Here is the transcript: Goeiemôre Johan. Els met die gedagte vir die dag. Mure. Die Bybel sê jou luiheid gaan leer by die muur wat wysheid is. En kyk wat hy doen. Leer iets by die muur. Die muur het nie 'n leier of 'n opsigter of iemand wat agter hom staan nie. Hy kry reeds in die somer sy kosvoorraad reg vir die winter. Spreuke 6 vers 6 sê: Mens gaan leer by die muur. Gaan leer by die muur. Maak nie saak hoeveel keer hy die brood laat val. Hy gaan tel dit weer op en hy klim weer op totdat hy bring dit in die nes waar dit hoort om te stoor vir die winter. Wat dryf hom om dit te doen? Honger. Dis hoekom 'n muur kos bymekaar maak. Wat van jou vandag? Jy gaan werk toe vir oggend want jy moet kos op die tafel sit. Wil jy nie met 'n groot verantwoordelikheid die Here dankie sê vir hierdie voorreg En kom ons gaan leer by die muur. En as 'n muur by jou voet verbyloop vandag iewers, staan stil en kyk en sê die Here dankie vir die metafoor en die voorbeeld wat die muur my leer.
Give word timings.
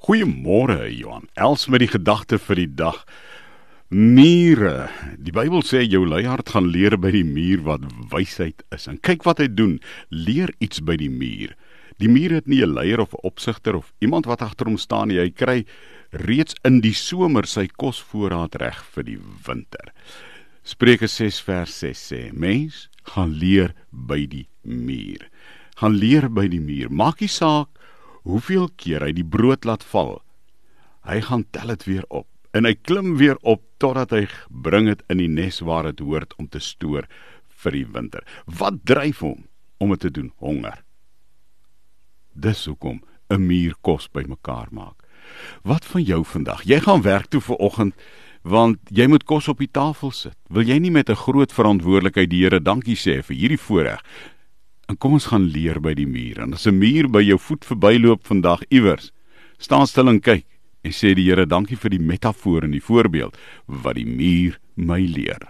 Goeiemôre 0.00 0.88
Johan. 0.96 1.26
Els 1.36 1.66
met 1.68 1.82
die 1.82 1.90
gedagte 1.92 2.38
vir 2.40 2.56
die 2.62 2.70
dag. 2.72 3.02
Mure. 3.92 4.88
Die 5.20 5.34
Bybel 5.34 5.60
sê 5.66 5.82
jou 5.84 6.06
luiheid 6.08 6.48
gaan 6.48 6.70
leer 6.72 6.96
by 6.96 7.10
die 7.12 7.26
muur 7.26 7.60
wat 7.66 7.84
wysheid 8.08 8.64
is. 8.72 8.86
En 8.88 8.96
kyk 9.04 9.26
wat 9.28 9.42
hy 9.42 9.50
doen. 9.52 9.74
Leer 10.08 10.54
iets 10.64 10.80
by 10.80 10.96
die 10.96 11.10
muur. 11.12 11.52
Die 12.00 12.08
muur 12.08 12.32
het 12.32 12.48
nie 12.48 12.62
'n 12.64 12.72
leier 12.72 13.00
of 13.00 13.12
'n 13.12 13.26
opsigter 13.28 13.76
of 13.76 13.92
iemand 14.00 14.24
wat 14.24 14.40
agter 14.40 14.66
hom 14.66 14.78
staan 14.78 15.08
nie. 15.08 15.20
Hy 15.20 15.30
kry 15.30 15.66
reeds 16.12 16.54
in 16.64 16.80
die 16.80 16.94
somer 16.94 17.46
sy 17.46 17.66
kosvoorraad 17.66 18.54
reg 18.54 18.82
vir 18.94 19.04
die 19.04 19.18
winter. 19.46 19.92
Spreuke 20.64 21.08
6 21.08 21.40
vers 21.40 21.78
6 21.78 22.12
sê: 22.12 22.32
Mens 22.32 22.88
gaan 23.04 23.36
leer 23.36 23.74
by 23.90 24.26
die 24.26 24.48
muur. 24.62 25.28
Gaan 25.76 25.92
leer 25.92 26.30
by 26.30 26.48
die 26.48 26.60
muur. 26.60 26.88
Maak 26.90 27.20
nie 27.20 27.28
saak 27.28 27.68
hoeveel 28.22 28.68
keer 28.76 29.04
hy 29.06 29.12
die 29.12 29.26
brood 29.26 29.64
laat 29.64 29.84
val. 29.84 30.20
Hy 31.06 31.20
gaan 31.20 31.44
tel 31.50 31.72
dit 31.74 31.84
weer 31.84 32.04
op 32.08 32.26
en 32.52 32.66
hy 32.66 32.74
klim 32.74 33.16
weer 33.16 33.38
op 33.46 33.62
totdat 33.78 34.10
hy 34.10 34.26
bring 34.50 34.88
dit 34.90 35.02
in 35.08 35.22
die 35.22 35.30
nes 35.30 35.60
waar 35.64 35.88
dit 35.88 36.02
hoort 36.04 36.34
om 36.38 36.48
te 36.48 36.60
stoor 36.60 37.06
vir 37.62 37.76
die 37.76 37.86
winter. 37.86 38.24
Wat 38.46 38.82
dryf 38.84 39.22
hom 39.24 39.46
om 39.80 39.94
dit 39.94 40.00
te 40.00 40.10
doen? 40.10 40.32
Honger. 40.42 40.82
Dis 42.34 42.66
hoekom 42.66 43.00
'n 43.30 43.46
muur 43.46 43.74
kos 43.80 44.08
bymekaar 44.08 44.68
maak. 44.70 45.06
Wat 45.62 45.84
van 45.84 46.02
jou 46.02 46.24
vandag? 46.24 46.64
Jy 46.64 46.80
gaan 46.80 47.02
werk 47.02 47.30
toe 47.30 47.40
vir 47.40 47.56
oggend 47.56 47.94
want 48.42 48.78
jy 48.88 49.04
moet 49.06 49.24
kos 49.28 49.48
op 49.48 49.58
die 49.60 49.68
tafel 49.68 50.10
sit. 50.10 50.36
Wil 50.48 50.64
jy 50.64 50.78
nie 50.78 50.90
met 50.90 51.10
'n 51.10 51.14
groot 51.14 51.52
verantwoordelikheid 51.52 52.30
die 52.30 52.42
Here 52.42 52.60
dankie 52.60 52.96
sê 52.96 53.22
vir 53.22 53.36
hierdie 53.36 53.60
voorreg 53.60 54.00
En 54.90 54.96
kom 54.98 55.12
ons 55.14 55.28
gaan 55.30 55.44
leer 55.46 55.78
by 55.78 55.92
die 55.94 56.08
muur. 56.08 56.40
En 56.42 56.56
as 56.56 56.66
'n 56.66 56.74
muur 56.74 57.06
by 57.08 57.22
jou 57.22 57.38
voet 57.38 57.64
verbyloop 57.64 58.26
vandag 58.26 58.64
iewers, 58.70 59.12
staan 59.58 59.86
stil 59.86 60.08
en 60.08 60.20
kyk 60.20 60.44
en 60.82 60.90
sê 60.90 61.14
die 61.14 61.28
Here 61.30 61.46
dankie 61.46 61.76
vir 61.76 61.90
die 61.90 62.02
metafoor 62.02 62.64
en 62.64 62.72
die 62.72 62.82
voorbeeld 62.82 63.36
wat 63.66 63.94
die 63.94 64.06
muur 64.06 64.58
my 64.74 65.00
leer. 65.00 65.46